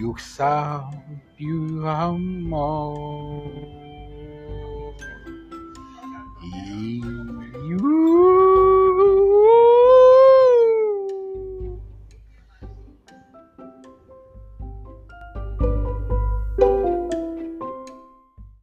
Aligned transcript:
Yuksa 0.00 0.52
more. 2.50 3.19